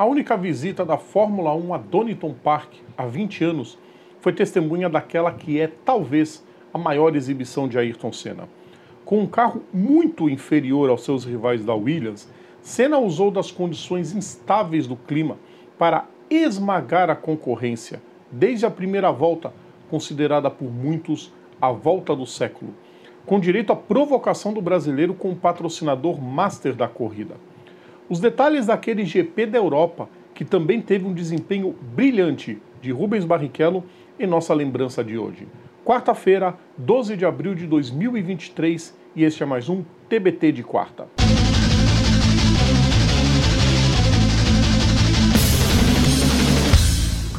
A 0.00 0.06
única 0.06 0.34
visita 0.34 0.82
da 0.82 0.96
Fórmula 0.96 1.54
1 1.54 1.74
a 1.74 1.76
Donington 1.76 2.32
Park 2.32 2.72
há 2.96 3.04
20 3.04 3.44
anos 3.44 3.78
foi 4.18 4.32
testemunha 4.32 4.88
daquela 4.88 5.30
que 5.30 5.60
é 5.60 5.66
talvez 5.66 6.42
a 6.72 6.78
maior 6.78 7.14
exibição 7.14 7.68
de 7.68 7.76
Ayrton 7.76 8.10
Senna. 8.10 8.48
Com 9.04 9.20
um 9.20 9.26
carro 9.26 9.62
muito 9.74 10.30
inferior 10.30 10.88
aos 10.88 11.04
seus 11.04 11.26
rivais 11.26 11.66
da 11.66 11.74
Williams, 11.74 12.26
Senna 12.62 12.96
usou 12.96 13.30
das 13.30 13.50
condições 13.50 14.14
instáveis 14.14 14.86
do 14.86 14.96
clima 14.96 15.36
para 15.78 16.06
esmagar 16.30 17.10
a 17.10 17.14
concorrência, 17.14 18.00
desde 18.32 18.64
a 18.64 18.70
primeira 18.70 19.10
volta, 19.10 19.52
considerada 19.90 20.48
por 20.48 20.72
muitos 20.72 21.30
a 21.60 21.70
volta 21.70 22.16
do 22.16 22.24
século, 22.24 22.72
com 23.26 23.38
direito 23.38 23.70
à 23.70 23.76
provocação 23.76 24.54
do 24.54 24.62
brasileiro 24.62 25.12
com 25.12 25.30
o 25.30 25.36
patrocinador 25.36 26.22
master 26.22 26.74
da 26.74 26.88
corrida. 26.88 27.36
Os 28.10 28.18
detalhes 28.18 28.66
daquele 28.66 29.04
GP 29.04 29.46
da 29.46 29.58
Europa, 29.58 30.08
que 30.34 30.44
também 30.44 30.82
teve 30.82 31.06
um 31.06 31.14
desempenho 31.14 31.76
brilhante 31.94 32.60
de 32.82 32.90
Rubens 32.90 33.24
Barrichello, 33.24 33.84
em 34.18 34.26
nossa 34.26 34.52
lembrança 34.52 35.04
de 35.04 35.16
hoje. 35.16 35.46
Quarta-feira, 35.84 36.58
12 36.76 37.16
de 37.16 37.24
abril 37.24 37.54
de 37.54 37.68
2023, 37.68 38.98
e 39.14 39.22
este 39.22 39.44
é 39.44 39.46
mais 39.46 39.68
um 39.68 39.84
TBT 40.08 40.50
de 40.50 40.64
quarta. 40.64 41.06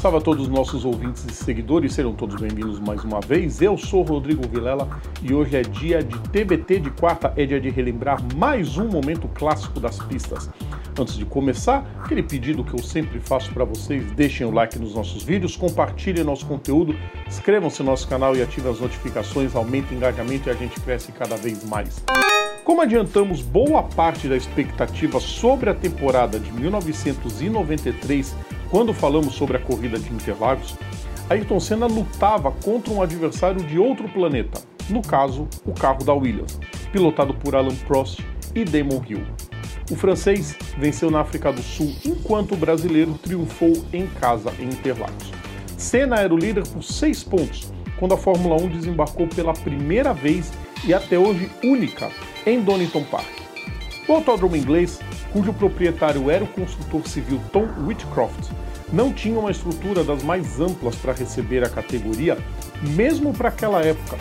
Salve 0.01 0.17
a 0.17 0.21
todos 0.21 0.47
os 0.47 0.49
nossos 0.49 0.83
ouvintes 0.83 1.23
e 1.29 1.31
seguidores, 1.31 1.93
serão 1.93 2.15
todos 2.15 2.41
bem-vindos 2.41 2.79
mais 2.79 3.03
uma 3.03 3.21
vez. 3.21 3.61
Eu 3.61 3.77
sou 3.77 4.01
Rodrigo 4.01 4.41
Vilela 4.47 4.89
e 5.21 5.31
hoje 5.31 5.55
é 5.55 5.61
dia 5.61 6.03
de 6.03 6.17
TBT 6.29 6.79
de 6.79 6.89
quarta, 6.89 7.31
é 7.37 7.45
dia 7.45 7.61
de 7.61 7.69
relembrar 7.69 8.17
mais 8.35 8.79
um 8.79 8.87
momento 8.87 9.27
clássico 9.27 9.79
das 9.79 9.99
pistas. 9.99 10.49
Antes 10.99 11.15
de 11.15 11.23
começar, 11.23 11.85
aquele 12.03 12.23
pedido 12.23 12.63
que 12.63 12.73
eu 12.73 12.81
sempre 12.81 13.19
faço 13.19 13.53
para 13.53 13.63
vocês, 13.63 14.11
deixem 14.13 14.47
o 14.47 14.49
like 14.49 14.79
nos 14.79 14.95
nossos 14.95 15.21
vídeos, 15.21 15.55
compartilhem 15.55 16.23
nosso 16.23 16.47
conteúdo, 16.47 16.95
inscrevam-se 17.27 17.83
no 17.83 17.91
nosso 17.91 18.07
canal 18.07 18.35
e 18.35 18.41
ativem 18.41 18.71
as 18.71 18.79
notificações, 18.79 19.55
aumentem 19.55 19.95
o 19.95 19.97
engajamento 19.97 20.49
e 20.49 20.51
a 20.51 20.55
gente 20.55 20.81
cresce 20.81 21.11
cada 21.11 21.37
vez 21.37 21.63
mais. 21.63 22.03
Como 22.63 22.81
adiantamos 22.81 23.43
boa 23.43 23.83
parte 23.83 24.27
da 24.27 24.35
expectativa 24.35 25.19
sobre 25.19 25.69
a 25.69 25.75
temporada 25.75 26.39
de 26.39 26.51
1993 26.53 28.35
quando 28.71 28.93
falamos 28.93 29.35
sobre 29.35 29.57
a 29.57 29.59
corrida 29.59 29.99
de 29.99 30.11
Interlagos, 30.13 30.77
Ayrton 31.29 31.59
Senna 31.59 31.87
lutava 31.87 32.51
contra 32.51 32.93
um 32.93 33.01
adversário 33.01 33.61
de 33.61 33.77
outro 33.77 34.07
planeta, 34.07 34.61
no 34.89 35.01
caso, 35.01 35.45
o 35.65 35.73
carro 35.73 36.05
da 36.05 36.13
Williams, 36.13 36.57
pilotado 36.91 37.33
por 37.33 37.53
Alan 37.53 37.75
Prost 37.85 38.21
e 38.55 38.63
Damon 38.63 39.03
Hill. 39.07 39.25
O 39.91 39.95
francês 39.95 40.57
venceu 40.77 41.11
na 41.11 41.19
África 41.19 41.51
do 41.51 41.61
Sul, 41.61 41.93
enquanto 42.05 42.53
o 42.53 42.57
brasileiro 42.57 43.13
triunfou 43.21 43.73
em 43.91 44.07
casa 44.07 44.53
em 44.57 44.67
Interlagos. 44.67 45.31
Senna 45.77 46.21
era 46.21 46.33
o 46.33 46.37
líder 46.37 46.65
por 46.65 46.81
seis 46.81 47.23
pontos, 47.23 47.73
quando 47.99 48.13
a 48.13 48.17
Fórmula 48.17 48.55
1 48.55 48.69
desembarcou 48.69 49.27
pela 49.27 49.51
primeira 49.51 50.13
vez 50.13 50.51
e 50.85 50.93
até 50.93 51.19
hoje 51.19 51.51
única 51.61 52.09
em 52.45 52.61
Donington 52.61 53.03
Park. 53.03 53.41
O 54.07 54.13
autódromo 54.13 54.55
inglês, 54.55 54.99
cujo 55.31 55.53
proprietário 55.53 56.29
era 56.29 56.43
o 56.43 56.47
construtor 56.47 57.07
civil 57.07 57.41
Tom 57.51 57.67
Whitcroft, 57.85 58.49
não 58.91 59.13
tinha 59.13 59.39
uma 59.39 59.51
estrutura 59.51 60.03
das 60.03 60.21
mais 60.23 60.59
amplas 60.59 60.95
para 60.95 61.13
receber 61.13 61.63
a 61.63 61.69
categoria, 61.69 62.37
mesmo 62.81 63.33
para 63.33 63.49
aquela 63.49 63.81
época, 63.81 64.17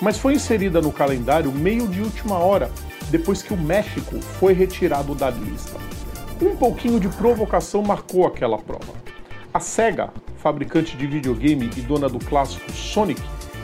mas 0.00 0.18
foi 0.18 0.34
inserida 0.34 0.80
no 0.80 0.92
calendário 0.92 1.50
meio 1.50 1.88
de 1.88 2.00
última 2.00 2.38
hora, 2.38 2.70
depois 3.10 3.42
que 3.42 3.52
o 3.52 3.56
México 3.56 4.20
foi 4.20 4.52
retirado 4.52 5.14
da 5.14 5.30
lista. 5.30 5.78
Um 6.40 6.56
pouquinho 6.56 6.98
de 6.98 7.08
provocação 7.08 7.82
marcou 7.82 8.26
aquela 8.26 8.58
prova. 8.58 8.92
A 9.52 9.60
Sega, 9.60 10.10
fabricante 10.38 10.96
de 10.96 11.06
videogame 11.06 11.70
e 11.76 11.80
dona 11.80 12.08
do 12.08 12.18
clássico 12.18 12.72
Sonic, 12.72 13.22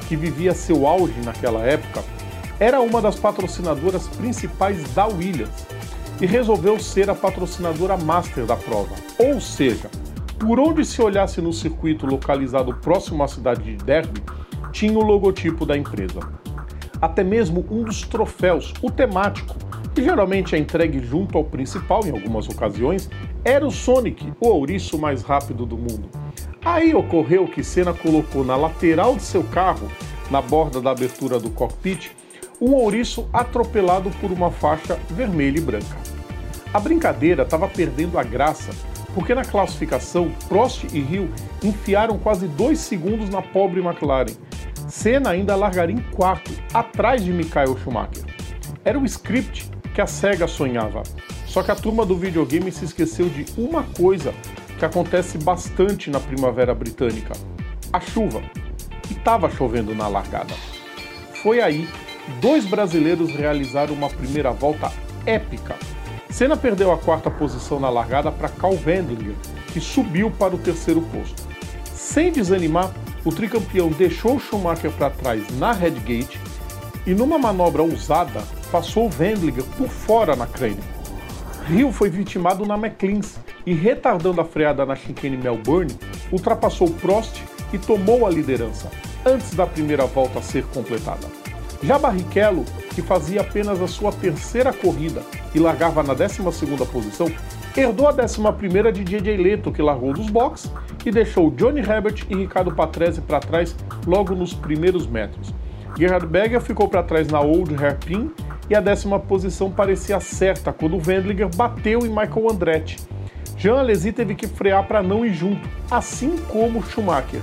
que 0.09 0.17
vivia 0.17 0.55
seu 0.55 0.87
auge 0.87 1.21
naquela 1.25 1.63
época, 1.63 2.05
era 2.61 2.81
uma 2.81 3.01
das 3.01 3.17
patrocinadoras 3.17 4.09
principais 4.09 4.83
da 4.93 5.07
Williams 5.07 5.67
e 6.21 6.27
resolveu 6.27 6.79
ser 6.79 7.09
a 7.11 7.15
patrocinadora 7.15 7.97
master 7.97 8.45
da 8.45 8.57
prova, 8.57 8.95
ou 9.19 9.41
seja, 9.41 9.91
por 10.39 10.59
onde 10.61 10.85
se 10.85 11.03
olhasse 11.03 11.41
no 11.41 11.53
circuito 11.53 12.07
localizado 12.07 12.75
próximo 12.75 13.23
à 13.23 13.29
cidade 13.29 13.63
de 13.63 13.85
Derby, 13.85 14.23
tinha 14.73 14.99
o 14.99 15.03
logotipo 15.03 15.67
da 15.67 15.77
empresa. 15.77 16.21
Até 17.01 17.23
mesmo 17.23 17.65
um 17.71 17.83
dos 17.83 18.03
troféus, 18.03 18.73
o 18.83 18.91
temático, 18.91 19.57
que 19.95 20.03
geralmente 20.03 20.55
é 20.55 20.59
entregue 20.59 21.01
junto 21.01 21.37
ao 21.37 21.45
principal 21.45 22.07
em 22.07 22.11
algumas 22.11 22.49
ocasiões, 22.49 23.11
era 23.45 23.67
o 23.67 23.71
Sonic, 23.71 24.33
o 24.41 24.49
ouriço 24.49 24.99
mais 24.99 25.23
rápido 25.23 25.67
do 25.67 25.77
mundo. 25.77 26.09
Aí 26.65 26.95
ocorreu 26.95 27.47
que 27.47 27.65
Senna 27.65 27.95
colocou 27.95 28.45
na 28.45 28.57
lateral 28.57 29.17
de 29.17 29.23
seu 29.23 29.43
carro, 29.45 29.89
na 30.31 30.43
borda 30.43 30.81
da 30.81 30.91
abertura 30.91 31.39
do 31.39 31.51
cockpit, 31.51 32.11
um 32.61 32.75
ouriço 32.75 33.29
atropelado 33.33 34.11
por 34.21 34.31
uma 34.31 34.51
faixa 34.51 34.99
vermelha 35.11 35.59
e 35.59 35.61
branca. 35.61 36.08
A 36.73 36.79
brincadeira 36.79 37.45
estava 37.45 37.67
perdendo 37.67 38.19
a 38.19 38.23
graça 38.23 38.71
porque 39.15 39.35
na 39.35 39.45
classificação 39.45 40.31
Prost 40.49 40.85
e 40.93 40.99
Hill 40.99 41.31
enfiaram 41.63 42.19
quase 42.19 42.47
dois 42.47 42.79
segundos 42.79 43.31
na 43.31 43.41
pobre 43.41 43.81
McLaren. 43.81 44.35
Senna 44.87 45.31
ainda 45.31 45.57
largaria 45.57 45.97
em 45.97 46.03
quarto, 46.13 46.53
atrás 46.73 47.25
de 47.25 47.33
Michael 47.33 47.77
Schumacher. 47.79 48.25
Era 48.85 48.99
o 48.99 49.05
script 49.05 49.71
que 49.95 50.01
a 50.01 50.07
SEGA 50.07 50.47
sonhava. 50.47 51.03
Só 51.47 51.63
que 51.63 51.71
a 51.71 51.75
turma 51.75 52.05
do 52.05 52.17
videogame 52.17 52.71
se 52.71 52.85
esqueceu 52.85 53.29
de 53.29 53.47
uma 53.57 53.83
coisa 53.83 54.33
que 54.79 54.85
acontece 54.85 55.39
bastante 55.39 56.11
na 56.11 56.21
primavera 56.21 56.75
britânica: 56.75 57.33
a 57.93 58.01
chuva. 58.01 58.43
E 59.11 59.15
estava 59.15 59.51
chovendo 59.51 59.95
na 59.95 60.07
largada. 60.07 60.55
Foi 61.43 61.61
aí 61.61 61.89
dois 62.43 62.67
brasileiros 62.67 63.31
realizaram 63.35 63.95
uma 63.95 64.11
primeira 64.11 64.53
volta 64.53 64.93
épica 65.25 65.75
Senna 66.31 66.57
perdeu 66.57 66.93
a 66.93 66.99
quarta 66.99 67.31
posição 67.31 67.81
na 67.81 67.89
largada 67.89 68.31
para 68.31 68.49
Carl 68.49 68.79
Wendlinger, 68.87 69.35
que 69.73 69.81
subiu 69.81 70.31
para 70.31 70.55
o 70.55 70.59
terceiro 70.59 71.01
posto. 71.01 71.43
Sem 71.85 72.31
desanimar, 72.31 72.93
o 73.25 73.33
tricampeão 73.33 73.89
deixou 73.89 74.39
Schumacher 74.39 74.91
para 74.93 75.11
trás 75.11 75.43
na 75.59 75.73
Red 75.73 75.93
Gate 75.93 76.37
e, 77.07 77.15
numa 77.15 77.39
manobra 77.39 77.83
ousada, 77.83 78.43
passou 78.71 79.11
Wendlinger 79.19 79.65
por 79.77 79.89
fora 79.89 80.37
na 80.37 80.47
crane. 80.47 80.79
Hill 81.71 81.93
foi 81.93 82.11
vitimado 82.11 82.65
na 82.65 82.77
McLean 82.77 83.21
e, 83.67 83.73
retardando 83.75 84.41
a 84.41 84.45
freada 84.45 84.85
na 84.87 84.95
chicane 84.95 85.37
Melbourne, 85.37 85.95
ultrapassou 86.31 86.91
Prost 86.91 87.43
e 87.73 87.79
tomou 87.79 88.27
a 88.27 88.31
liderança, 88.31 88.91
antes 89.25 89.55
da 89.55 89.67
primeira 89.67 90.07
volta 90.07 90.41
ser 90.43 90.65
completada. 90.67 91.27
Já 91.83 91.99
Barrichello, 91.99 92.65
que 92.95 93.03
fazia 93.03 93.41
apenas 93.41 93.81
a 93.81 93.87
sua 93.87 94.13
terceira 94.13 94.73
corrida 94.73 95.23
e 95.55 95.59
largava 95.59 96.03
na 96.03 96.15
12ª 96.15 96.87
posição, 96.87 97.31
herdou 97.77 98.09
a 98.09 98.13
11ª 98.13 98.93
de 98.93 99.05
JJ 99.05 99.37
Leto, 99.37 99.73
que 99.73 99.83
largou 99.83 100.13
dos 100.13 100.29
boxes 100.29 100.71
e 101.05 101.11
deixou 101.11 101.51
Johnny 101.51 101.81
Herbert 101.81 102.25
e 102.29 102.35
Ricardo 102.35 102.75
Patrese 102.75 103.21
para 103.21 103.41
trás 103.41 103.75
logo 104.07 104.35
nos 104.35 104.53
primeiros 104.55 105.07
metros. 105.07 105.55
Gerhard 105.97 106.27
Berger 106.27 106.61
ficou 106.61 106.89
para 106.89 107.03
trás 107.03 107.29
na 107.29 107.41
Old 107.41 107.75
Hairpin 107.75 108.31
e 108.69 108.75
a 108.75 108.81
décima 108.81 109.19
posição 109.19 109.71
parecia 109.71 110.21
certa 110.21 110.73
quando 110.73 111.01
Wendlinger 111.05 111.49
bateu 111.57 112.01
em 112.01 112.09
Michael 112.09 112.51
Andretti. 112.51 112.99
Jean 113.57 113.79
Alesi 113.79 114.13
teve 114.13 114.35
que 114.35 114.47
frear 114.47 114.87
para 114.87 115.03
não 115.03 115.25
ir 115.25 115.33
junto, 115.33 115.69
assim 115.91 116.37
como 116.49 116.83
Schumacher. 116.83 117.41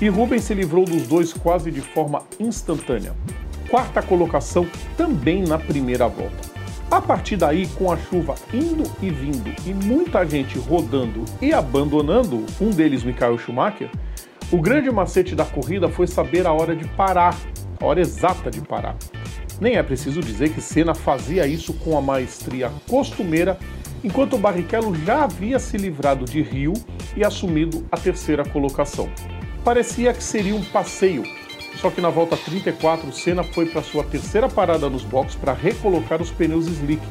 E 0.00 0.08
Rubens 0.08 0.44
se 0.44 0.54
livrou 0.54 0.84
dos 0.84 1.06
dois 1.06 1.32
quase 1.32 1.70
de 1.70 1.80
forma 1.80 2.22
instantânea 2.38 3.12
quarta 3.72 4.02
colocação 4.02 4.66
também 4.98 5.44
na 5.44 5.58
primeira 5.58 6.06
volta. 6.06 6.51
A 6.92 7.00
partir 7.00 7.38
daí, 7.38 7.66
com 7.68 7.90
a 7.90 7.96
chuva 7.96 8.34
indo 8.52 8.84
e 9.00 9.08
vindo 9.08 9.50
e 9.64 9.72
muita 9.72 10.26
gente 10.26 10.58
rodando 10.58 11.24
e 11.40 11.50
abandonando, 11.50 12.44
um 12.60 12.68
deles 12.68 13.02
Michael 13.02 13.38
Schumacher, 13.38 13.90
o 14.52 14.58
grande 14.58 14.90
macete 14.90 15.34
da 15.34 15.46
corrida 15.46 15.88
foi 15.88 16.06
saber 16.06 16.46
a 16.46 16.52
hora 16.52 16.76
de 16.76 16.86
parar, 16.88 17.34
a 17.80 17.86
hora 17.86 18.02
exata 18.02 18.50
de 18.50 18.60
parar. 18.60 18.94
Nem 19.58 19.76
é 19.76 19.82
preciso 19.82 20.20
dizer 20.20 20.50
que 20.50 20.60
Senna 20.60 20.94
fazia 20.94 21.46
isso 21.46 21.72
com 21.72 21.96
a 21.96 22.02
maestria 22.02 22.70
costumeira, 22.86 23.58
enquanto 24.04 24.36
Barrichello 24.36 24.94
já 24.94 25.24
havia 25.24 25.58
se 25.58 25.78
livrado 25.78 26.26
de 26.26 26.42
Rio 26.42 26.74
e 27.16 27.24
assumido 27.24 27.86
a 27.90 27.96
terceira 27.96 28.44
colocação. 28.44 29.08
Parecia 29.64 30.12
que 30.12 30.22
seria 30.22 30.54
um 30.54 30.62
passeio, 30.62 31.22
só 31.76 31.90
que 31.90 32.00
na 32.00 32.10
volta 32.10 32.36
34, 32.36 33.12
Senna 33.12 33.42
foi 33.42 33.66
para 33.66 33.82
sua 33.82 34.04
terceira 34.04 34.48
parada 34.48 34.88
nos 34.88 35.02
boxes 35.02 35.36
para 35.36 35.52
recolocar 35.52 36.20
os 36.20 36.30
pneus 36.30 36.66
slick. 36.66 37.02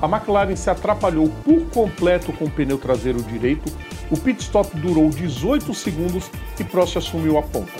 A 0.00 0.06
McLaren 0.06 0.56
se 0.56 0.68
atrapalhou 0.68 1.28
por 1.44 1.60
completo 1.70 2.32
com 2.32 2.46
o 2.46 2.50
pneu 2.50 2.78
traseiro 2.78 3.22
direito, 3.22 3.72
o 4.10 4.16
pit 4.16 4.42
stop 4.42 4.76
durou 4.76 5.08
18 5.10 5.72
segundos 5.74 6.30
e 6.58 6.64
Prost 6.64 6.96
assumiu 6.96 7.38
a 7.38 7.42
ponta. 7.42 7.72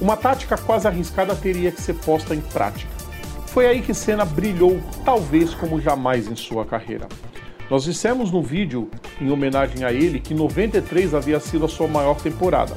Uma 0.00 0.16
tática 0.16 0.56
quase 0.56 0.88
arriscada 0.88 1.34
teria 1.36 1.70
que 1.70 1.80
ser 1.80 1.94
posta 1.94 2.34
em 2.34 2.40
prática. 2.40 2.90
Foi 3.48 3.66
aí 3.66 3.82
que 3.82 3.92
Senna 3.92 4.24
brilhou, 4.24 4.80
talvez 5.04 5.52
como 5.52 5.80
jamais 5.80 6.26
em 6.26 6.36
sua 6.36 6.64
carreira. 6.64 7.06
Nós 7.70 7.84
dissemos 7.84 8.32
no 8.32 8.42
vídeo, 8.42 8.90
em 9.20 9.30
homenagem 9.30 9.84
a 9.84 9.92
ele, 9.92 10.18
que 10.18 10.34
93 10.34 11.14
havia 11.14 11.38
sido 11.38 11.64
a 11.64 11.68
sua 11.68 11.86
maior 11.86 12.16
temporada, 12.20 12.76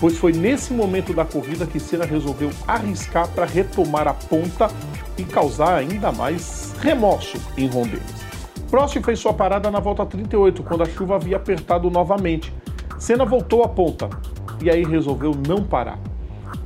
pois 0.00 0.16
foi 0.16 0.32
nesse 0.32 0.72
momento 0.72 1.12
da 1.12 1.24
corrida 1.24 1.66
que 1.66 1.78
Senna 1.78 2.06
resolveu 2.06 2.50
arriscar 2.66 3.28
para 3.28 3.44
retomar 3.44 4.08
a 4.08 4.14
ponta 4.14 4.68
e 5.18 5.24
causar 5.24 5.76
ainda 5.76 6.10
mais 6.10 6.74
remorso 6.80 7.38
em 7.56 7.68
Ron. 7.68 7.86
Prost 8.70 8.98
fez 9.02 9.18
sua 9.18 9.34
parada 9.34 9.70
na 9.70 9.78
volta 9.78 10.06
38, 10.06 10.62
quando 10.62 10.82
a 10.82 10.86
chuva 10.86 11.16
havia 11.16 11.36
apertado 11.36 11.90
novamente. 11.90 12.52
Senna 12.98 13.24
voltou 13.24 13.62
à 13.62 13.68
ponta 13.68 14.08
e 14.62 14.70
aí 14.70 14.84
resolveu 14.84 15.32
não 15.46 15.62
parar. 15.62 15.98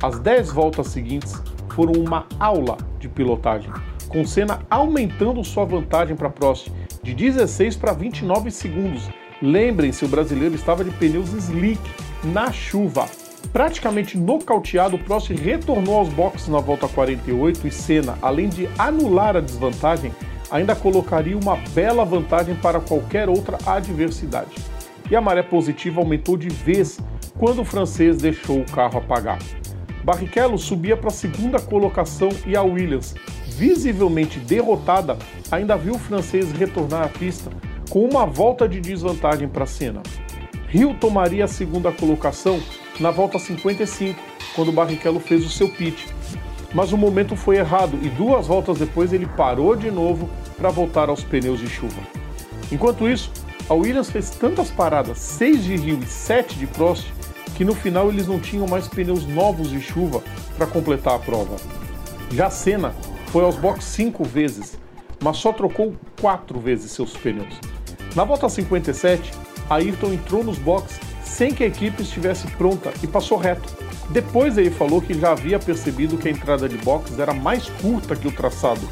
As 0.01 0.19
10 0.19 0.51
voltas 0.51 0.87
seguintes 0.87 1.41
foram 1.69 1.93
uma 1.93 2.25
aula 2.39 2.77
de 2.99 3.09
pilotagem, 3.09 3.71
com 4.07 4.25
Senna 4.25 4.59
aumentando 4.69 5.43
sua 5.43 5.65
vantagem 5.65 6.15
para 6.15 6.29
Prost 6.29 6.69
de 7.03 7.13
16 7.13 7.75
para 7.75 7.91
29 7.91 8.49
segundos. 8.51 9.09
Lembrem-se, 9.41 10.05
o 10.05 10.07
brasileiro 10.07 10.55
estava 10.55 10.83
de 10.83 10.91
pneus 10.91 11.33
slick 11.33 11.81
na 12.23 12.51
chuva. 12.51 13.05
Praticamente 13.51 14.17
nocauteado, 14.17 14.97
Prost 14.97 15.31
retornou 15.31 15.97
aos 15.97 16.09
boxes 16.09 16.47
na 16.47 16.59
volta 16.59 16.87
48 16.87 17.67
e 17.67 17.71
Senna, 17.71 18.17
além 18.21 18.49
de 18.49 18.67
anular 18.77 19.37
a 19.37 19.41
desvantagem, 19.41 20.11
ainda 20.51 20.75
colocaria 20.75 21.37
uma 21.37 21.55
bela 21.73 22.03
vantagem 22.05 22.55
para 22.55 22.79
qualquer 22.79 23.29
outra 23.29 23.57
adversidade. 23.65 24.51
E 25.09 25.15
a 25.15 25.21
maré 25.21 25.43
positiva 25.43 26.01
aumentou 26.01 26.35
de 26.35 26.49
vez 26.49 26.99
quando 27.37 27.61
o 27.61 27.65
francês 27.65 28.17
deixou 28.17 28.59
o 28.59 28.65
carro 28.65 28.97
apagar. 28.97 29.39
Barrichello 30.03 30.57
subia 30.57 30.95
para 30.95 31.07
a 31.07 31.13
segunda 31.13 31.59
colocação 31.59 32.29
e 32.45 32.55
a 32.55 32.61
Williams, 32.61 33.15
visivelmente 33.47 34.39
derrotada, 34.39 35.17
ainda 35.51 35.75
viu 35.75 35.95
o 35.95 35.99
francês 35.99 36.51
retornar 36.51 37.03
à 37.03 37.09
pista 37.09 37.49
com 37.89 38.03
uma 38.03 38.25
volta 38.25 38.67
de 38.67 38.79
desvantagem 38.79 39.47
para 39.47 39.65
Senna. 39.65 40.03
Hill 40.73 40.95
tomaria 40.99 41.45
a 41.45 41.47
segunda 41.47 41.91
colocação 41.91 42.59
na 42.99 43.11
volta 43.11 43.37
55, 43.37 44.19
quando 44.55 44.71
Barrichello 44.71 45.19
fez 45.19 45.45
o 45.45 45.49
seu 45.49 45.69
pit. 45.69 46.07
Mas 46.73 46.91
o 46.91 46.97
momento 46.97 47.35
foi 47.35 47.57
errado 47.57 47.97
e 48.01 48.09
duas 48.09 48.47
voltas 48.47 48.77
depois 48.77 49.13
ele 49.13 49.25
parou 49.25 49.75
de 49.75 49.89
novo 49.89 50.29
para 50.57 50.69
voltar 50.69 51.09
aos 51.09 51.23
pneus 51.23 51.59
de 51.59 51.67
chuva. 51.67 52.01
Enquanto 52.71 53.07
isso, 53.07 53.31
a 53.69 53.73
Williams 53.73 54.09
fez 54.09 54.29
tantas 54.29 54.69
paradas, 54.69 55.17
6 55.19 55.63
de 55.63 55.75
Hill 55.75 55.99
e 56.01 56.05
7 56.05 56.55
de 56.55 56.67
Prost, 56.67 57.07
que 57.55 57.63
no 57.63 57.73
final 57.73 58.09
eles 58.09 58.27
não 58.27 58.39
tinham 58.39 58.67
mais 58.67 58.87
pneus 58.87 59.25
novos 59.25 59.69
de 59.69 59.81
chuva 59.81 60.21
para 60.57 60.67
completar 60.67 61.15
a 61.15 61.19
prova. 61.19 61.55
Já 62.31 62.49
Senna 62.49 62.93
foi 63.27 63.43
aos 63.43 63.55
boxes 63.55 63.85
cinco 63.85 64.23
vezes, 64.23 64.77
mas 65.23 65.37
só 65.37 65.53
trocou 65.53 65.95
quatro 66.19 66.59
vezes 66.59 66.91
seus 66.91 67.15
pneus. 67.15 67.59
Na 68.15 68.23
volta 68.23 68.49
57, 68.49 69.31
Ayrton 69.69 70.13
entrou 70.13 70.43
nos 70.43 70.57
boxes 70.57 70.99
sem 71.35 71.53
que 71.53 71.65
a 71.65 71.67
equipe 71.67 72.01
estivesse 72.01 72.47
pronta 72.51 72.93
e 73.03 73.07
passou 73.07 73.37
reto. 73.37 73.67
Depois 74.09 74.57
ele 74.57 74.69
falou 74.69 75.01
que 75.01 75.13
já 75.13 75.33
havia 75.33 75.59
percebido 75.59 76.17
que 76.17 76.29
a 76.29 76.31
entrada 76.31 76.69
de 76.69 76.77
boxes 76.77 77.19
era 77.19 77.33
mais 77.33 77.67
curta 77.81 78.15
que 78.15 78.25
o 78.25 78.31
traçado. 78.31 78.87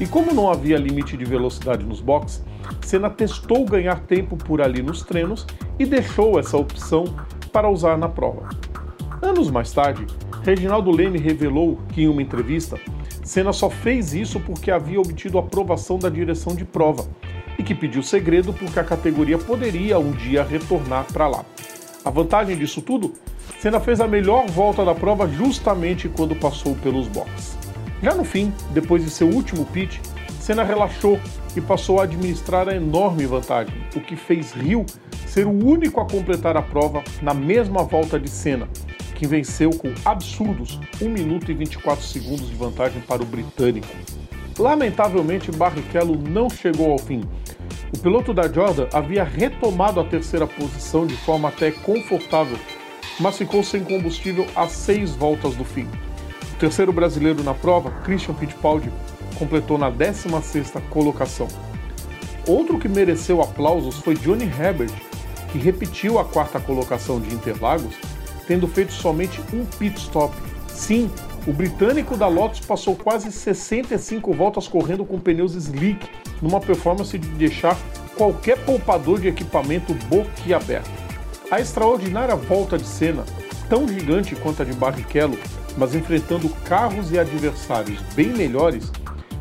E 0.00 0.06
como 0.06 0.32
não 0.32 0.50
havia 0.50 0.78
limite 0.78 1.18
de 1.18 1.26
velocidade 1.26 1.84
nos 1.84 2.00
boxes, 2.00 2.42
Senna 2.80 3.10
testou 3.10 3.66
ganhar 3.66 4.00
tempo 4.06 4.38
por 4.38 4.62
ali 4.62 4.80
nos 4.80 5.02
treinos 5.02 5.46
e 5.78 5.84
deixou 5.84 6.40
essa 6.40 6.56
opção 6.56 7.04
para 7.52 7.68
usar 7.68 7.98
na 7.98 8.08
prova. 8.08 8.48
Anos 9.20 9.50
mais 9.50 9.70
tarde, 9.70 10.06
Reginaldo 10.42 10.90
Leme 10.90 11.18
revelou 11.18 11.78
que 11.92 12.04
em 12.04 12.08
uma 12.08 12.22
entrevista 12.22 12.80
Senna 13.22 13.52
só 13.52 13.68
fez 13.68 14.14
isso 14.14 14.40
porque 14.40 14.70
havia 14.70 14.98
obtido 14.98 15.36
aprovação 15.36 15.98
da 15.98 16.08
direção 16.08 16.54
de 16.54 16.64
prova 16.64 17.04
e 17.58 17.62
que 17.62 17.74
pediu 17.74 18.02
segredo 18.02 18.50
porque 18.54 18.80
a 18.80 18.84
categoria 18.84 19.36
poderia 19.36 19.98
um 19.98 20.12
dia 20.12 20.42
retornar 20.42 21.04
para 21.12 21.28
lá. 21.28 21.44
A 22.04 22.10
vantagem 22.10 22.56
disso 22.56 22.82
tudo? 22.82 23.14
Senna 23.60 23.78
fez 23.78 24.00
a 24.00 24.08
melhor 24.08 24.46
volta 24.46 24.84
da 24.84 24.94
prova 24.94 25.28
justamente 25.28 26.08
quando 26.08 26.34
passou 26.34 26.74
pelos 26.76 27.06
boxes. 27.06 27.56
Já 28.02 28.14
no 28.14 28.24
fim, 28.24 28.52
depois 28.70 29.04
de 29.04 29.10
seu 29.10 29.28
último 29.28 29.64
pit, 29.66 30.00
Senna 30.40 30.64
relaxou 30.64 31.20
e 31.54 31.60
passou 31.60 32.00
a 32.00 32.04
administrar 32.04 32.68
a 32.68 32.74
enorme 32.74 33.24
vantagem, 33.26 33.74
o 33.94 34.00
que 34.00 34.16
fez 34.16 34.50
Rio 34.50 34.84
ser 35.26 35.46
o 35.46 35.50
único 35.50 36.00
a 36.00 36.04
completar 36.04 36.56
a 36.56 36.62
prova 36.62 37.04
na 37.22 37.32
mesma 37.32 37.84
volta 37.84 38.18
de 38.18 38.28
Senna, 38.28 38.68
que 39.14 39.26
venceu 39.26 39.70
com 39.70 39.94
absurdos 40.04 40.80
1 41.00 41.08
minuto 41.08 41.50
e 41.52 41.54
24 41.54 42.04
segundos 42.04 42.50
de 42.50 42.56
vantagem 42.56 43.00
para 43.02 43.22
o 43.22 43.26
britânico. 43.26 43.86
Lamentavelmente, 44.58 45.52
Barrichello 45.52 46.18
não 46.28 46.50
chegou 46.50 46.90
ao 46.90 46.98
fim. 46.98 47.22
O 47.94 47.98
piloto 47.98 48.32
da 48.32 48.50
Jordan 48.50 48.88
havia 48.92 49.24
retomado 49.24 50.00
a 50.00 50.04
terceira 50.04 50.46
posição 50.46 51.06
de 51.06 51.16
forma 51.16 51.48
até 51.48 51.70
confortável, 51.70 52.58
mas 53.20 53.36
ficou 53.36 53.62
sem 53.62 53.84
combustível 53.84 54.46
a 54.56 54.66
seis 54.68 55.10
voltas 55.10 55.54
do 55.54 55.64
fim. 55.64 55.86
O 56.52 56.56
terceiro 56.58 56.92
brasileiro 56.92 57.42
na 57.42 57.54
prova, 57.54 57.90
Christian 58.02 58.34
Fittipaldi, 58.34 58.90
completou 59.38 59.76
na 59.78 59.90
16ª 59.90 60.80
colocação. 60.90 61.48
Outro 62.46 62.78
que 62.78 62.88
mereceu 62.88 63.40
aplausos 63.42 63.96
foi 63.98 64.14
Johnny 64.14 64.44
Herbert, 64.44 64.92
que 65.50 65.58
repetiu 65.58 66.18
a 66.18 66.24
quarta 66.24 66.58
colocação 66.58 67.20
de 67.20 67.34
Interlagos 67.34 67.94
tendo 68.46 68.66
feito 68.66 68.92
somente 68.92 69.40
um 69.52 69.64
pit 69.64 69.98
stop. 69.98 70.34
Sim, 70.68 71.10
o 71.46 71.52
britânico 71.52 72.16
da 72.16 72.28
Lotus 72.28 72.60
passou 72.60 72.94
quase 72.94 73.32
65 73.32 74.32
voltas 74.32 74.68
correndo 74.68 75.04
com 75.04 75.18
pneus 75.18 75.54
slick, 75.54 76.08
numa 76.40 76.60
performance 76.60 77.18
de 77.18 77.28
deixar 77.30 77.76
qualquer 78.16 78.58
poupador 78.64 79.20
de 79.20 79.28
equipamento 79.28 79.92
boquiaberto. 80.06 80.90
A 81.50 81.60
extraordinária 81.60 82.36
volta 82.36 82.78
de 82.78 82.84
Senna, 82.84 83.24
tão 83.68 83.88
gigante 83.88 84.36
quanto 84.36 84.62
a 84.62 84.64
de 84.64 84.72
Barrichello, 84.72 85.36
mas 85.76 85.94
enfrentando 85.94 86.48
carros 86.64 87.10
e 87.10 87.18
adversários 87.18 88.00
bem 88.14 88.28
melhores, 88.28 88.92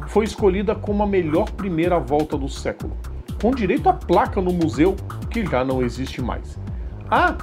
foi 0.07 0.25
escolhida 0.25 0.73
como 0.73 1.03
a 1.03 1.07
melhor 1.07 1.51
primeira 1.51 1.99
volta 1.99 2.37
do 2.37 2.49
século, 2.49 2.97
com 3.41 3.51
direito 3.51 3.87
à 3.87 3.93
placa 3.93 4.41
no 4.41 4.51
museu 4.51 4.95
que 5.29 5.45
já 5.45 5.63
não 5.63 5.83
existe 5.83 6.21
mais. 6.21 6.57
Ah, 7.09 7.37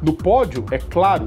no 0.00 0.12
pódio, 0.12 0.64
é 0.70 0.78
claro, 0.78 1.26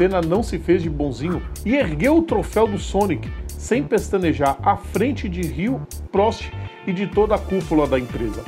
Senna 0.00 0.22
não 0.22 0.42
se 0.42 0.58
fez 0.58 0.82
de 0.82 0.88
bonzinho 0.88 1.42
e 1.62 1.76
ergueu 1.76 2.16
o 2.16 2.22
troféu 2.22 2.66
do 2.66 2.78
Sonic 2.78 3.30
sem 3.48 3.82
pestanejar 3.82 4.56
à 4.62 4.74
frente 4.74 5.28
de 5.28 5.42
Rio, 5.42 5.86
Prost 6.10 6.50
e 6.86 6.92
de 6.94 7.06
toda 7.06 7.34
a 7.34 7.38
cúpula 7.38 7.86
da 7.86 7.98
empresa. 7.98 8.42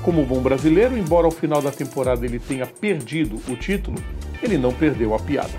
Como 0.00 0.24
bom 0.24 0.40
brasileiro, 0.40 0.96
embora 0.96 1.26
ao 1.26 1.30
final 1.30 1.60
da 1.60 1.70
temporada 1.70 2.24
ele 2.24 2.38
tenha 2.38 2.64
perdido 2.64 3.38
o 3.52 3.54
título, 3.54 3.98
ele 4.42 4.56
não 4.56 4.72
perdeu 4.72 5.14
a 5.14 5.18
piada. 5.18 5.52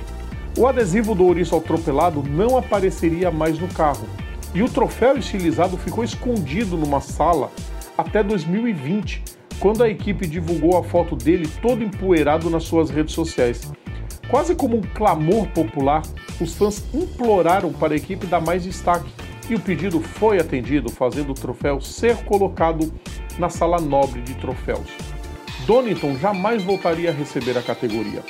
O 0.58 0.66
adesivo 0.66 1.14
do 1.14 1.24
ouriço 1.24 1.56
atropelado 1.56 2.24
não 2.24 2.58
apareceria 2.58 3.30
mais 3.30 3.60
no 3.60 3.68
carro, 3.68 4.08
e 4.52 4.64
o 4.64 4.70
troféu 4.70 5.16
estilizado 5.16 5.78
ficou 5.78 6.04
escondido 6.04 6.76
numa 6.76 7.02
sala 7.02 7.52
até 7.96 8.24
2020, 8.24 9.22
quando 9.60 9.84
a 9.84 9.90
equipe 9.90 10.26
divulgou 10.26 10.76
a 10.76 10.84
foto 10.84 11.16
dele 11.16 11.48
todo 11.62 11.84
empoeirado 11.84 12.50
nas 12.50 12.64
suas 12.64 12.90
redes 12.90 13.14
sociais. 13.14 13.72
Quase 14.30 14.56
como 14.56 14.78
um 14.78 14.82
clamor 14.82 15.48
popular, 15.48 16.02
os 16.42 16.54
fãs 16.56 16.84
imploraram 16.94 17.72
para 17.72 17.94
a 17.94 17.98
equipe 17.98 18.26
dar 18.26 18.42
mais 18.42 18.64
destaque 18.64 19.10
e 19.50 19.56
o 19.56 19.60
pedido 19.60 20.02
foi 20.02 20.40
atendido, 20.40 20.90
fazendo 20.90 21.32
o 21.32 21.36
troféu 21.36 21.80
ser 21.80 22.18
colocado 22.26 22.92
na 23.38 23.50
sala 23.50 23.80
nobre 23.80 24.22
de 24.22 24.34
troféus. 24.36 24.88
Donington 25.68 26.16
jamais 26.18 26.64
voltaria 26.64 27.10
a 27.10 27.14
receber 27.14 27.58
a 27.58 27.62
categoria. 27.62 28.24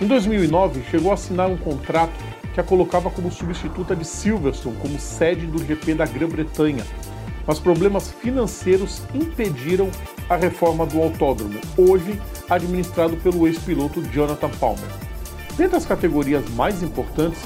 Em 0.00 0.06
2009, 0.06 0.82
chegou 0.90 1.10
a 1.10 1.14
assinar 1.14 1.48
um 1.48 1.56
contrato 1.56 2.12
que 2.54 2.60
a 2.60 2.64
colocava 2.64 3.10
como 3.10 3.30
substituta 3.30 3.94
de 3.94 4.04
Silverstone 4.04 4.76
como 4.76 4.98
sede 4.98 5.46
do 5.46 5.64
GP 5.64 5.94
da 5.94 6.04
Grã-Bretanha, 6.04 6.84
mas 7.46 7.58
problemas 7.58 8.10
financeiros 8.10 9.02
impediram 9.14 9.90
a 10.28 10.36
reforma 10.36 10.84
do 10.86 11.00
autódromo, 11.00 11.58
hoje 11.76 12.20
administrado 12.48 13.16
pelo 13.18 13.46
ex-piloto 13.46 14.02
Jonathan 14.02 14.50
Palmer. 14.60 15.09
Dentre 15.60 15.76
as 15.76 15.84
categorias 15.84 16.48
mais 16.54 16.82
importantes, 16.82 17.38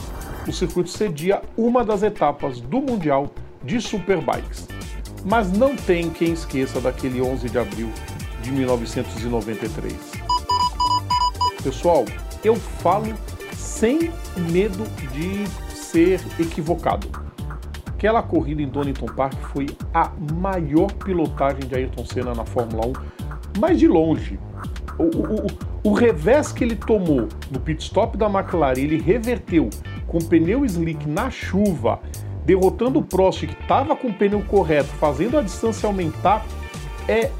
o 0.46 0.52
circuito 0.52 0.88
cedia 0.88 1.42
uma 1.56 1.84
das 1.84 2.04
etapas 2.04 2.60
do 2.60 2.80
Mundial 2.80 3.28
de 3.64 3.80
Superbikes. 3.80 4.68
Mas 5.24 5.50
não 5.50 5.74
tem 5.74 6.08
quem 6.10 6.32
esqueça 6.32 6.80
daquele 6.80 7.20
11 7.20 7.50
de 7.50 7.58
abril 7.58 7.90
de 8.40 8.52
1993. 8.52 9.96
Pessoal, 11.60 12.04
eu 12.44 12.54
falo 12.54 13.12
sem 13.56 14.12
medo 14.48 14.84
de 15.12 15.48
ser 15.74 16.20
equivocado. 16.38 17.08
Aquela 17.84 18.22
corrida 18.22 18.62
em 18.62 18.68
Donington 18.68 19.06
Park 19.06 19.34
foi 19.52 19.66
a 19.92 20.12
maior 20.34 20.86
pilotagem 21.04 21.66
de 21.66 21.74
Ayrton 21.74 22.06
Senna 22.06 22.32
na 22.32 22.44
Fórmula 22.44 22.86
1, 22.86 22.92
mas 23.58 23.76
de 23.76 23.88
longe. 23.88 24.38
O, 25.00 25.02
o, 25.02 25.46
o 25.84 25.92
revés 25.92 26.50
que 26.50 26.64
ele 26.64 26.74
tomou 26.74 27.28
no 27.50 27.60
pit 27.60 27.84
stop 27.84 28.16
da 28.16 28.26
McLaren, 28.26 28.80
ele 28.80 28.98
reverteu 28.98 29.68
com 30.06 30.18
pneu 30.18 30.64
slick 30.64 31.06
na 31.06 31.30
chuva, 31.30 32.00
derrotando 32.46 32.98
o 32.98 33.02
Prost 33.02 33.46
que 33.46 33.52
estava 33.52 33.94
com 33.94 34.08
o 34.08 34.12
pneu 34.12 34.40
correto, 34.42 34.88
fazendo 34.94 35.36
a 35.36 35.42
distância 35.42 35.86
aumentar, 35.86 36.44
é 37.06 37.30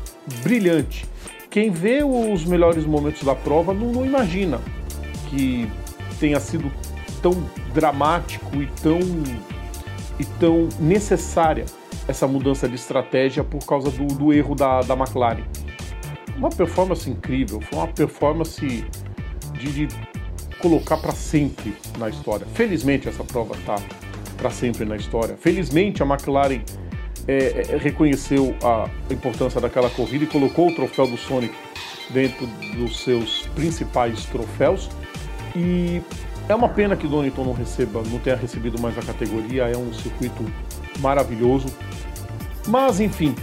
brilhante. 0.43 1.07
Quem 1.49 1.71
vê 1.71 2.05
os 2.05 2.45
melhores 2.45 2.85
momentos 2.85 3.23
da 3.23 3.35
prova 3.35 3.73
não, 3.73 3.91
não 3.91 4.05
imagina 4.05 4.61
que 5.31 5.67
tenha 6.21 6.39
sido 6.39 6.71
tão 7.23 7.33
dramático 7.73 8.61
e 8.61 8.67
tão, 8.83 9.01
e 10.19 10.25
tão 10.39 10.69
necessária 10.79 11.65
essa 12.07 12.27
mudança 12.27 12.69
de 12.69 12.75
estratégia 12.75 13.43
por 13.43 13.65
causa 13.65 13.91
do, 13.91 14.07
do 14.07 14.33
erro 14.35 14.55
da, 14.55 14.83
da 14.83 14.95
McLaren. 14.95 15.45
Uma 16.37 16.51
performance 16.51 17.09
incrível, 17.09 17.61
foi 17.61 17.79
uma 17.79 17.89
performance 17.89 18.85
de, 19.53 19.87
de 19.87 19.89
colocar 20.59 20.97
para 20.97 21.13
sempre 21.13 21.77
na 21.99 22.09
história. 22.09 22.47
Felizmente 22.55 23.09
essa 23.09 23.23
prova 23.23 23.55
está 23.55 23.77
para 24.37 24.51
sempre 24.51 24.85
na 24.85 24.97
história. 24.97 25.37
Felizmente 25.37 26.03
a 26.03 26.07
McLaren 26.07 26.61
é, 27.27 27.67
é, 27.71 27.77
reconheceu 27.77 28.55
a 28.63 28.89
importância 29.11 29.61
daquela 29.61 29.89
corrida 29.91 30.25
e 30.25 30.27
colocou 30.27 30.69
o 30.69 30.75
troféu 30.75 31.07
do 31.07 31.17
Sonic 31.17 31.55
dentro 32.11 32.47
dos 32.77 33.01
seus 33.01 33.47
principais 33.55 34.25
troféus. 34.27 34.91
E 35.57 36.03
é 36.49 36.55
uma 36.55 36.69
pena 36.69 36.97
que 36.97 37.07
Donington 37.07 37.45
não 37.45 37.53
receba, 37.53 38.03
não 38.03 38.19
tenha 38.19 38.37
recebido 38.37 38.81
mais 38.81 38.99
a 38.99 39.03
categoria. 39.03 39.65
É 39.65 39.77
um 39.77 39.93
circuito 39.93 40.45
maravilhoso. 40.99 41.67
Mas 42.67 43.01
enfim, 43.01 43.35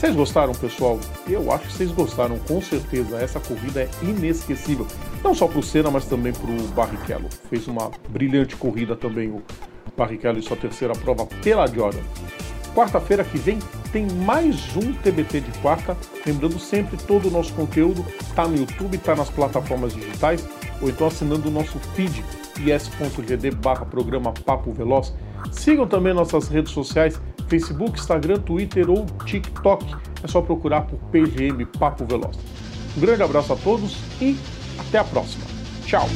vocês 0.00 0.16
gostaram, 0.16 0.54
pessoal? 0.54 0.98
Eu 1.28 1.52
acho 1.52 1.66
que 1.66 1.72
vocês 1.74 1.92
gostaram, 1.92 2.38
com 2.38 2.58
certeza. 2.62 3.18
Essa 3.18 3.38
corrida 3.38 3.82
é 3.82 3.90
inesquecível. 4.00 4.86
Não 5.22 5.34
só 5.34 5.46
para 5.46 5.58
o 5.58 5.62
Senna, 5.62 5.90
mas 5.90 6.06
também 6.06 6.32
para 6.32 6.50
o 6.50 6.68
Barrichello. 6.68 7.28
Fez 7.50 7.68
uma 7.68 7.90
brilhante 8.08 8.56
corrida 8.56 8.96
também 8.96 9.28
o 9.28 9.42
Barrichello 9.94 10.38
em 10.38 10.42
sua 10.42 10.56
terceira 10.56 10.94
prova 10.94 11.26
pela 11.42 11.66
Jordan. 11.66 12.00
Quarta-feira 12.74 13.22
que 13.22 13.36
vem 13.36 13.58
tem 13.92 14.10
mais 14.10 14.74
um 14.74 14.90
TBT 14.90 15.40
de 15.40 15.58
quarta. 15.58 15.94
Lembrando 16.24 16.58
sempre, 16.58 16.96
todo 16.96 17.28
o 17.28 17.30
nosso 17.30 17.52
conteúdo 17.52 18.02
está 18.22 18.48
no 18.48 18.56
YouTube, 18.56 18.96
está 18.96 19.14
nas 19.14 19.28
plataformas 19.28 19.92
digitais, 19.92 20.48
ou 20.80 20.88
então 20.88 21.08
assinando 21.08 21.48
o 21.48 21.52
nosso 21.52 21.78
feed 21.94 22.24
is.gd 22.58 23.50
barra 23.50 23.84
programa 23.84 24.32
Papo 24.32 24.72
Veloz. 24.72 25.14
Sigam 25.52 25.86
também 25.86 26.14
nossas 26.14 26.48
redes 26.48 26.72
sociais, 26.72 27.20
Facebook, 27.50 27.98
Instagram, 27.98 28.38
Twitter 28.40 28.88
ou 28.88 29.04
TikTok. 29.26 29.84
É 30.22 30.28
só 30.28 30.40
procurar 30.40 30.82
por 30.82 30.98
PGM 31.10 31.66
Papo 31.78 32.06
Veloz. 32.06 32.38
Um 32.96 33.00
grande 33.00 33.22
abraço 33.22 33.52
a 33.52 33.56
todos 33.56 33.98
e 34.20 34.38
até 34.78 34.98
a 34.98 35.04
próxima. 35.04 35.44
Tchau! 35.84 36.08